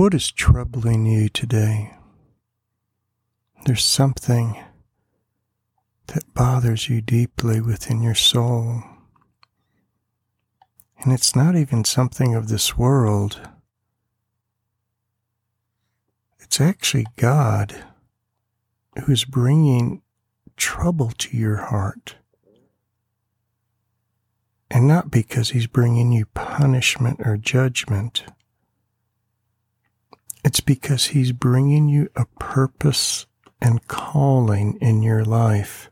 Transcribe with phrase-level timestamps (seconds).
[0.00, 1.92] What is troubling you today?
[3.66, 4.56] There's something
[6.06, 8.82] that bothers you deeply within your soul.
[11.00, 13.46] And it's not even something of this world.
[16.38, 17.84] It's actually God
[19.04, 20.00] who is bringing
[20.56, 22.16] trouble to your heart.
[24.70, 28.24] And not because he's bringing you punishment or judgment.
[30.44, 33.26] It's because he's bringing you a purpose
[33.60, 35.90] and calling in your life.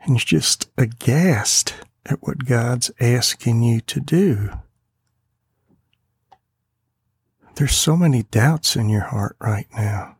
[0.00, 1.74] And you're just aghast
[2.06, 4.50] at what God's asking you to do.
[7.54, 10.16] There's so many doubts in your heart right now.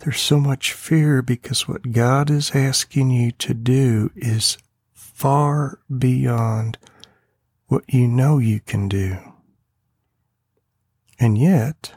[0.00, 4.58] There's so much fear because what God is asking you to do is
[4.92, 6.78] far beyond
[7.66, 9.29] what you know you can do.
[11.22, 11.92] And yet,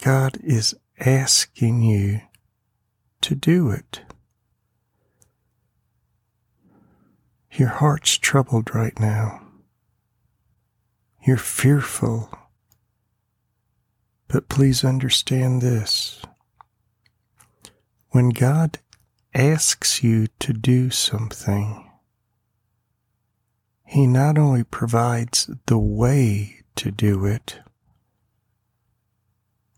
[0.00, 2.22] God is asking you
[3.20, 4.00] to do it.
[7.52, 9.42] Your heart's troubled right now.
[11.26, 12.30] You're fearful.
[14.28, 16.22] But please understand this.
[18.10, 18.78] When God
[19.34, 21.90] asks you to do something,
[23.84, 27.60] He not only provides the way to do it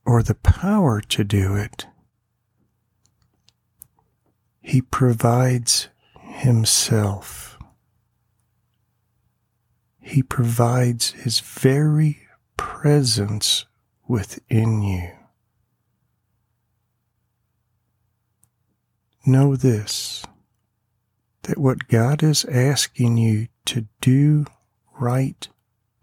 [0.04, 1.86] or the power to do it,
[4.60, 5.88] He provides
[6.18, 7.58] Himself.
[10.00, 12.20] He provides His very
[12.56, 13.66] presence
[14.06, 15.10] within you.
[19.26, 20.24] Know this
[21.42, 24.46] that what God is asking you to do
[24.98, 25.48] right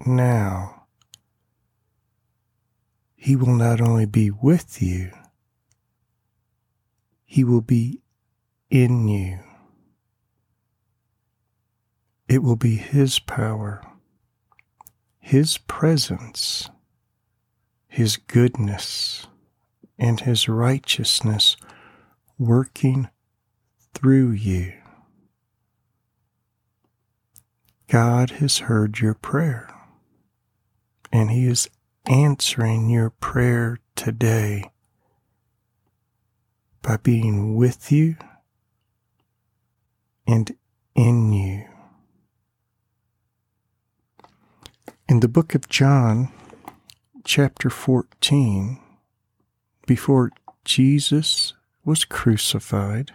[0.06, 0.84] now,
[3.26, 5.12] He will not only be with you,
[7.26, 8.02] He will be
[8.70, 9.39] in you.
[12.27, 13.82] It will be His power
[15.26, 16.70] his presence,
[17.88, 19.26] His goodness,
[19.98, 21.58] and His righteousness
[22.38, 23.10] working
[23.95, 24.72] through you.
[27.88, 29.67] God has heard your prayer,
[31.11, 31.67] and He is
[32.08, 34.71] answering your prayer today
[36.82, 38.16] by being with you
[40.27, 40.55] and
[40.93, 41.66] in you.
[45.08, 46.32] In the book of John,
[47.23, 48.80] chapter 14,
[49.87, 50.32] before
[50.64, 53.14] Jesus was crucified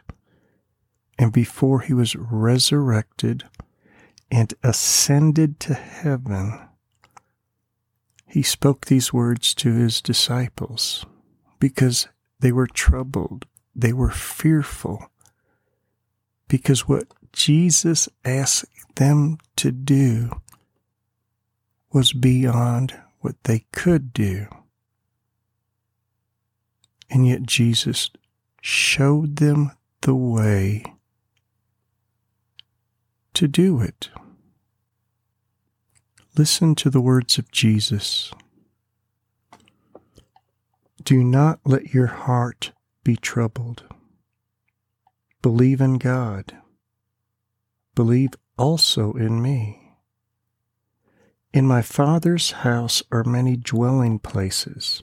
[1.19, 3.45] and before he was resurrected
[4.31, 6.61] and ascended to heaven,
[8.31, 11.05] he spoke these words to his disciples
[11.59, 12.07] because
[12.39, 15.11] they were troubled, they were fearful,
[16.47, 20.31] because what Jesus asked them to do
[21.93, 24.47] was beyond what they could do.
[27.11, 28.11] And yet Jesus
[28.63, 30.85] showed them the way
[33.35, 34.09] to do it.
[36.37, 38.33] Listen to the words of Jesus.
[41.03, 43.83] Do not let your heart be troubled.
[45.43, 46.57] Believe in God.
[47.95, 49.95] Believe also in me.
[51.53, 55.03] In my Father's house are many dwelling places.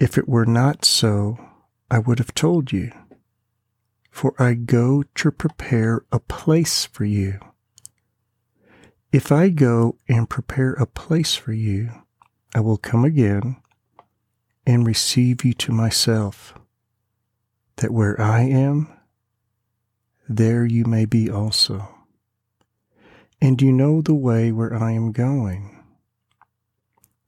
[0.00, 1.38] If it were not so,
[1.90, 2.92] I would have told you.
[4.10, 7.40] For I go to prepare a place for you.
[9.12, 11.90] If I go and prepare a place for you,
[12.54, 13.56] I will come again
[14.66, 16.54] and receive you to myself,
[17.76, 18.92] that where I am,
[20.28, 21.94] there you may be also
[23.40, 25.74] and you know the way where I am going.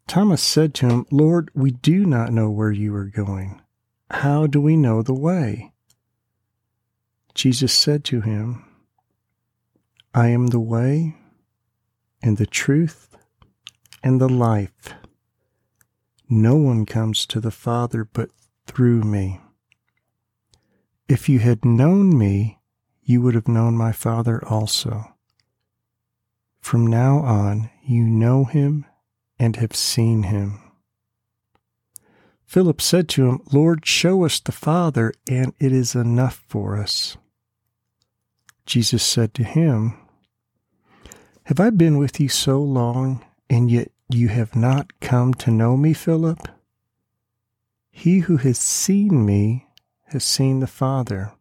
[0.07, 3.63] Thomas said to him, Lord, we do not know where you are going.
[4.11, 5.73] How do we know the way?
[7.35, 8.65] Jesus said to him,
[10.13, 11.17] I am the way
[12.23, 13.17] and the truth
[14.03, 14.95] and the life.
[16.29, 18.31] No one comes to the Father but
[18.67, 19.41] through me.
[21.09, 22.61] If you had known me,
[23.03, 25.15] you would have known my Father also.
[26.61, 28.87] From now on, you know him
[29.39, 30.61] and have seen him.
[32.45, 37.17] Philip said to him, Lord, show us the Father, and it is enough for us.
[38.67, 39.97] Jesus said to him,
[41.51, 45.77] Have I been with you so long, and yet you have not come to know
[45.77, 46.47] me, Philip?
[47.91, 49.67] He who has seen me
[50.11, 51.33] has seen the Father.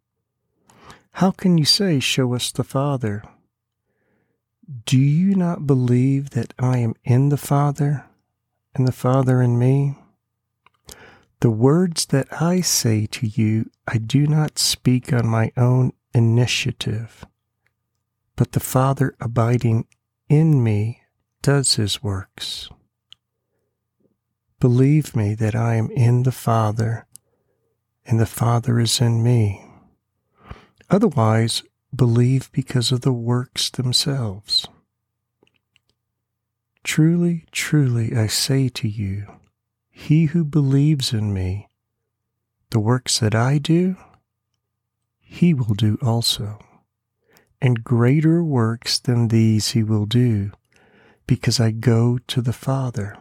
[1.11, 3.23] How can you say, Show us the Father?
[4.87, 8.05] Do you not believe that I am in the Father,
[8.73, 9.95] and the Father in me?
[11.41, 17.23] The words that I say to you, I do not speak on my own initiative,
[18.35, 19.85] but the Father abiding
[20.29, 21.01] in me
[21.41, 22.69] does his works.
[24.59, 27.07] Believe me that I am in the Father,
[28.05, 29.65] and the Father is in me.
[30.89, 31.63] Otherwise,
[31.95, 34.67] believe because of the works themselves.
[36.83, 39.27] Truly, truly, I say to you,
[39.89, 41.69] he who believes in me,
[42.69, 43.97] the works that I do,
[45.19, 46.59] he will do also.
[47.61, 50.51] And greater works than these he will do,
[51.27, 53.17] because I go to the Father.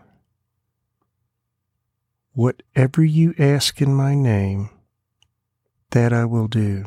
[2.32, 4.70] Whatever you ask in my name,
[5.90, 6.84] that I will do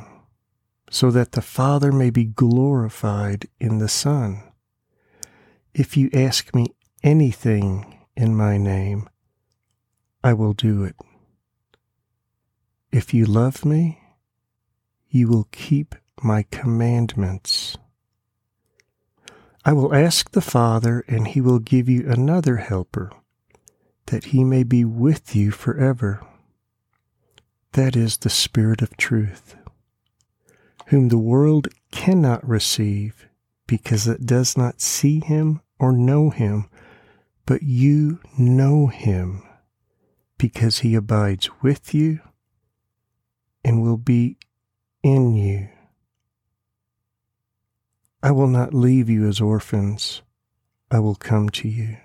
[0.92, 4.44] so that the Father may be glorified in the Son.
[5.74, 6.68] If you ask me
[7.02, 9.10] anything in my name,
[10.22, 10.98] I will do it.
[12.92, 14.02] If you love me,
[15.08, 17.78] you will keep my commandments.
[19.64, 23.12] I will ask the Father, and he will give you another helper,
[24.08, 26.26] that he may be with you forever.
[27.74, 29.56] That is the Spirit of truth
[30.92, 33.26] whom the world cannot receive
[33.66, 36.70] because it does not see him or know him,
[37.46, 39.42] but you know him
[40.38, 42.20] because he abides with you
[43.64, 44.36] and will be
[45.02, 45.70] in you.
[48.24, 50.22] I will not leave you as orphans,
[50.90, 51.98] I will come to you.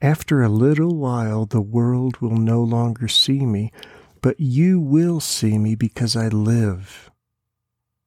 [0.00, 3.70] After a little while, the world will no longer see me
[4.22, 7.10] but you will see me because I live.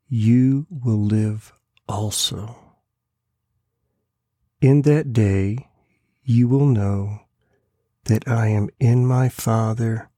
[0.08, 1.54] You will live
[1.88, 2.58] also.
[4.62, 5.68] In that day,
[6.24, 7.20] you will know
[8.06, 10.10] that I am in my Father,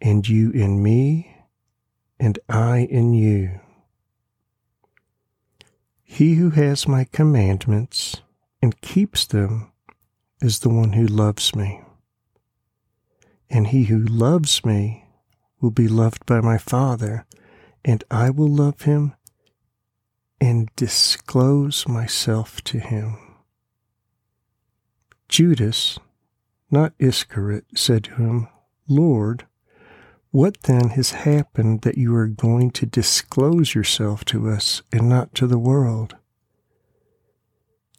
[0.00, 1.36] and you in me,
[2.18, 3.60] and I in you.
[6.12, 8.16] He who has my commandments
[8.60, 9.70] and keeps them
[10.42, 11.82] is the one who loves me.
[13.48, 15.04] And he who loves me
[15.60, 17.26] will be loved by my Father,
[17.84, 19.14] and I will love him
[20.40, 23.16] and disclose myself to him.
[25.28, 25.96] Judas,
[26.72, 28.48] not Iscariot, said to him,
[28.88, 29.46] Lord,
[30.30, 35.34] what then has happened that you are going to disclose yourself to us and not
[35.34, 36.16] to the world?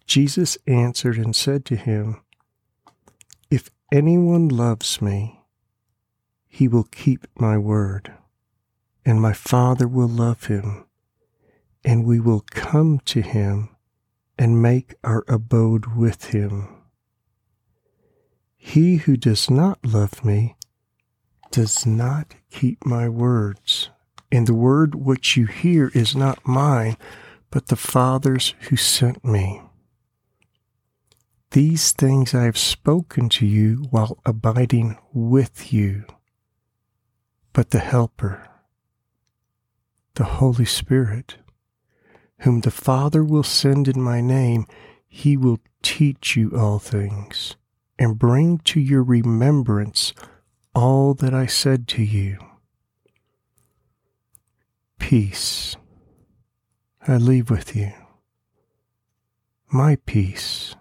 [0.06, 2.22] Jesus answered and said to him,
[3.50, 5.42] If anyone loves me,
[6.48, 8.13] he will keep my word,
[9.06, 10.86] and my Father will love him,
[11.83, 13.69] and we will come to him
[14.38, 16.68] and make our abode with him.
[18.57, 20.56] He who does not love me
[21.51, 23.89] does not keep my words,
[24.31, 26.98] and the word which you hear is not mine,
[27.50, 29.62] but the Father's who sent me.
[31.52, 36.06] These things I have spoken to you while abiding with you.
[37.52, 38.47] But the Helper,
[40.16, 41.35] the Holy Spirit,
[42.40, 44.66] whom the Father will send in my name,
[45.07, 47.57] he will teach you all things
[47.99, 50.14] and bring to your remembrance
[50.73, 52.37] all that I said to you.
[54.99, 55.75] Peace
[57.07, 57.92] I leave with you.
[59.69, 60.75] My peace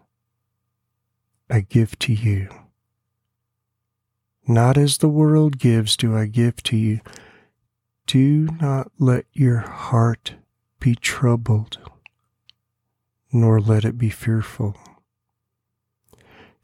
[1.49, 2.49] I give to you.
[4.47, 7.01] Not as the world gives do I give to you.
[8.07, 10.35] Do not let your heart
[10.81, 11.79] be troubled,
[13.33, 14.77] nor let it be fearful.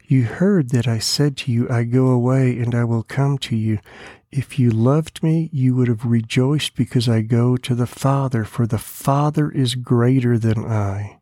[0.09, 3.57] You heard that I said to you, I go away and I will come to
[3.57, 3.79] you.
[4.31, 8.65] If you loved me, you would have rejoiced because I go to the Father, for
[8.65, 11.19] the Father is greater than I.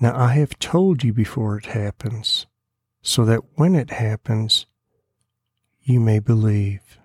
[0.00, 2.46] Now I have told you before it happens,
[3.02, 4.66] so that when it happens,
[5.82, 6.98] you may believe.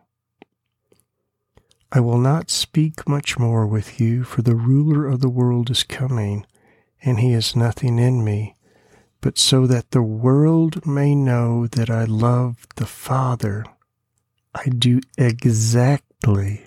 [1.91, 5.83] I will not speak much more with you, for the ruler of the world is
[5.83, 6.47] coming,
[7.03, 8.55] and he has nothing in me,
[9.21, 13.63] but so that the world may know that I love the Father,
[14.53, 16.65] I do exactly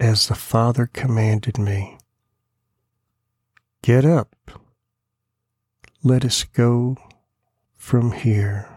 [0.00, 1.98] as the Father commanded me.
[3.82, 4.34] Get up,
[6.02, 6.96] let us go
[7.76, 8.68] from here.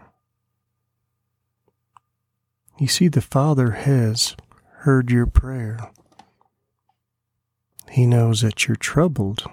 [2.78, 4.36] You see, the Father has
[4.78, 5.90] heard your prayer.
[7.90, 9.44] He knows that you're troubled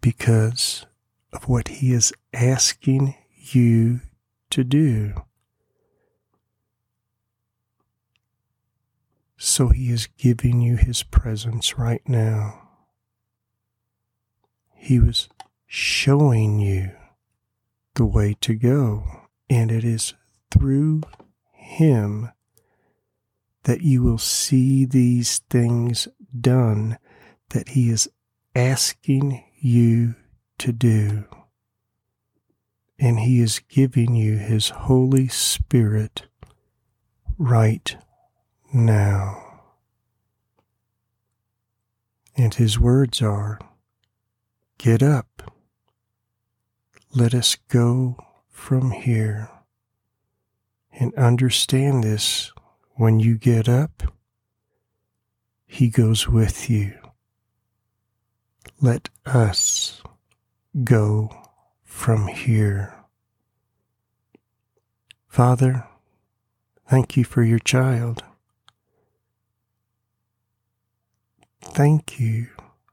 [0.00, 0.86] because
[1.32, 4.00] of what He is asking you
[4.50, 5.14] to do.
[9.36, 12.68] So He is giving you His presence right now.
[14.74, 15.28] He was
[15.66, 16.90] showing you
[17.94, 19.04] the way to go,
[19.48, 20.14] and it is
[20.50, 21.02] through
[21.52, 22.30] Him
[23.64, 26.08] that you will see these things
[26.38, 26.98] done
[27.50, 28.08] that He is
[28.54, 30.14] asking you
[30.62, 31.24] to do.
[32.96, 36.26] And He is giving you His Holy Spirit
[37.36, 37.96] right
[38.72, 39.60] now.
[42.36, 43.58] And His words are
[44.78, 45.52] Get up.
[47.12, 48.16] Let us go
[48.48, 49.50] from here.
[50.92, 52.52] And understand this
[52.92, 54.14] when you get up,
[55.66, 56.94] He goes with you.
[58.80, 60.02] Let us
[60.84, 61.30] go
[61.84, 62.94] from here.
[65.28, 65.86] Father,
[66.88, 68.22] thank you for your child.
[71.62, 72.48] Thank you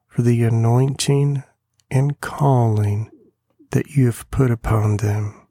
[0.07, 1.43] for the anointing
[1.89, 3.11] and calling
[3.71, 5.47] that you have put upon them.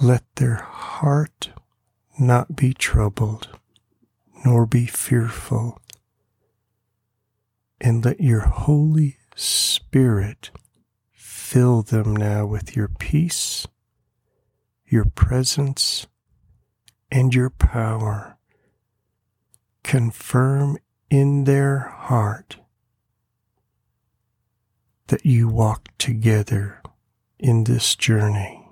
[0.00, 1.50] Let their heart
[2.18, 3.48] not be troubled,
[4.44, 5.80] nor be fearful
[7.84, 10.50] and let your Holy Spirit
[11.12, 13.66] fill them now with your peace,
[14.86, 16.06] your presence,
[17.12, 18.38] and your power.
[19.82, 20.78] Confirm
[21.10, 22.56] in their heart
[25.08, 26.80] that you walk together
[27.38, 28.66] in this journey.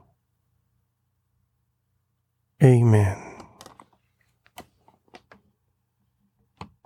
[2.62, 3.31] Amen.